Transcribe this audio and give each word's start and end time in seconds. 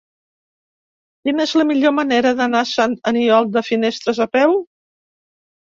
Quina 1.27 1.43
és 1.49 1.53
la 1.61 1.65
millor 1.73 1.93
manera 1.99 2.31
d'anar 2.39 2.63
a 2.65 2.69
Sant 2.71 2.97
Aniol 3.13 3.53
de 3.59 3.65
Finestres 3.71 4.23
a 4.27 4.31
peu? 4.39 4.57